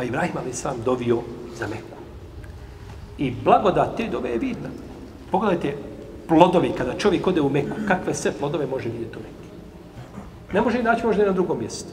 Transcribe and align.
Pa 0.00 0.04
Ibrahim 0.04 0.36
ali 0.36 0.52
sam 0.52 0.76
dovio 0.84 1.18
za 1.58 1.66
Meku. 1.66 2.00
I 3.18 3.30
blagodat 3.44 3.96
te 3.96 4.08
dove 4.08 4.30
je 4.30 4.38
vidna. 4.38 4.68
Pogledajte 5.30 5.76
plodovi 6.28 6.72
kada 6.78 6.98
čovjek 6.98 7.26
ode 7.26 7.40
u 7.40 7.48
Meku, 7.48 7.76
kakve 7.88 8.14
sve 8.14 8.32
plodove 8.32 8.66
može 8.66 8.88
vidjeti 8.88 9.16
u 9.16 9.20
Meku. 9.20 9.54
Ne 10.52 10.60
može 10.60 10.80
i 10.80 10.82
naći 10.82 11.06
možda 11.06 11.26
na 11.26 11.32
drugom 11.32 11.58
mjestu. 11.58 11.88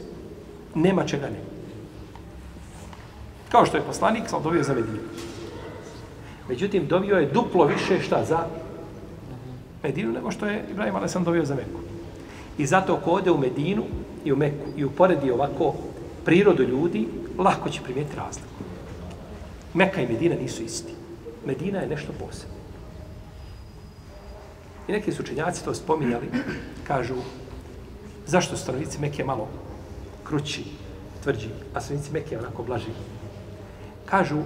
Nema 0.74 1.04
čega 1.04 1.26
ne. 1.26 1.40
Kao 3.48 3.66
što 3.66 3.76
je 3.76 3.82
poslanik, 3.82 4.28
sam 4.28 4.42
dovio 4.42 4.62
za 4.62 4.74
Medinu. 4.74 5.04
Međutim, 6.48 6.86
dovio 6.86 7.16
je 7.16 7.30
duplo 7.32 7.64
više 7.64 8.00
šta 8.02 8.24
za 8.24 8.38
Medinu 9.82 10.12
nego 10.12 10.30
što 10.30 10.46
je 10.46 10.64
Ibrahim 10.70 10.96
ali 10.96 11.08
sam 11.08 11.24
dovio 11.24 11.44
za 11.44 11.54
Meku. 11.54 11.80
I 12.58 12.66
zato 12.66 12.96
ko 13.04 13.10
ode 13.10 13.30
u 13.30 13.38
Medinu 13.38 13.84
i 14.24 14.32
u 14.32 14.36
Meku 14.36 14.66
i 14.76 14.84
uporedi 14.84 15.30
ovako 15.30 15.74
prirodu 16.24 16.62
ljudi, 16.62 17.08
lako 17.38 17.70
će 17.70 17.82
primijeti 17.82 18.16
razliku. 18.16 18.48
Meka 19.74 20.02
i 20.02 20.08
Medina 20.08 20.34
nisu 20.34 20.62
isti. 20.62 20.92
Medina 21.46 21.78
je 21.78 21.88
nešto 21.88 22.12
posebno. 22.12 22.58
I 24.88 24.92
neki 24.92 25.12
su 25.12 25.22
učenjaci 25.22 25.64
to 25.64 25.74
spominjali, 25.74 26.26
kažu, 26.86 27.14
zašto 28.26 28.56
stanovnici 28.56 29.00
Mekke 29.00 29.24
malo 29.24 29.48
krući, 30.24 30.64
tvrđi, 31.22 31.48
a 31.74 31.80
stanovnici 31.80 32.12
Mekke 32.12 32.38
onako 32.38 32.62
blaži? 32.62 32.92
Kažu, 34.06 34.42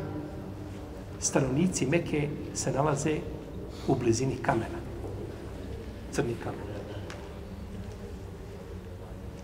stanovnici 1.21 1.87
Mekke 1.87 2.29
se 2.55 2.73
nalaze 2.73 3.17
u 3.89 3.95
blizini 3.95 4.37
kamena. 4.37 4.83
Crni 6.13 6.35
kamen. 6.45 6.82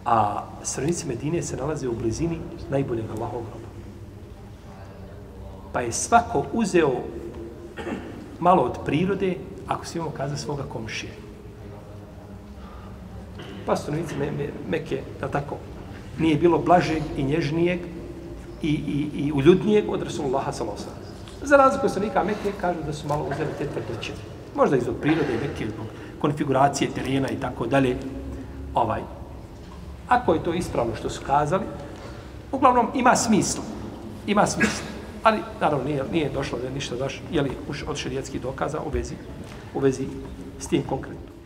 A 0.09 0.45
stanovnici 0.63 1.07
Medine 1.07 1.43
se 1.43 1.57
nalaze 1.57 1.89
u 1.89 1.93
blizini 1.93 2.39
najboljeg 2.71 3.05
Allahovog 3.11 3.45
groba. 3.45 3.69
Pa 5.73 5.81
je 5.81 5.93
svako 5.93 6.45
uzeo 6.53 6.93
malo 8.41 8.63
od 8.63 8.79
prirode, 8.85 9.37
ako 9.67 9.87
se 9.87 9.99
imamo 9.99 10.11
kaza 10.11 10.37
svoga 10.37 10.63
komšije. 10.63 11.13
Pa 13.67 13.77
stanovnici 13.77 14.17
me, 14.17 14.31
me, 14.31 14.49
Meke, 14.69 15.03
da 15.21 15.29
tako, 15.29 15.57
nije 16.19 16.37
bilo 16.37 16.59
blažeg 16.59 17.03
i 17.17 17.23
nježnijeg 17.23 17.81
i, 18.63 18.71
i, 18.71 19.27
i 19.27 19.33
uljudnijeg 19.33 19.91
od 19.91 20.03
Rasulullaha 20.03 20.53
salosa. 20.53 20.91
Za 21.43 21.57
razliku 21.57 21.89
stanovnika 21.89 22.25
Meke 22.25 22.53
kažu 22.61 22.79
da 22.87 22.93
su 22.93 23.09
malo 23.09 23.25
uzeli 23.25 23.53
te 23.59 23.67
tvrdoće. 23.67 24.13
Možda 24.57 24.77
iz 24.77 24.89
od 24.89 24.97
prirode 25.01 25.37
Meke, 25.43 25.67
zbog 25.67 25.87
konfiguracije 26.19 26.91
terena 26.91 27.29
i 27.29 27.41
tako 27.41 27.67
dalje. 27.67 27.97
Ovaj. 28.75 29.18
Ako 30.09 30.35
je 30.35 30.45
to 30.45 30.55
ispravno 30.55 30.97
što 30.97 31.11
su 31.11 31.23
kazali, 31.27 31.65
uglavnom 32.53 32.87
ima 32.95 33.17
smisla. 33.17 33.63
Ima 34.27 34.47
smisla. 34.47 34.87
Ali, 35.23 35.39
naravno, 35.61 35.85
nije, 35.85 36.05
nije 36.13 36.31
došlo 36.31 36.59
da 36.59 36.67
je 36.67 36.73
ništa 36.73 36.97
došlo, 36.97 37.21
je 37.31 37.43
li 37.43 37.51
od 37.87 37.97
šerijetskih 37.97 38.41
dokaza 38.41 38.81
u 38.81 38.91
vezi, 38.91 39.15
u 39.75 39.81
vezi 39.81 40.07
s 40.59 40.67
tim 40.67 40.83
konkretno. 40.89 41.38